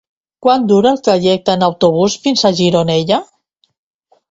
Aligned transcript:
Quant 0.45 0.63
dura 0.71 0.89
el 0.95 1.03
trajecte 1.07 1.55
en 1.59 1.67
autobús 1.69 2.17
fins 2.25 2.43
a 2.43 2.53
Gironella? 2.63 3.23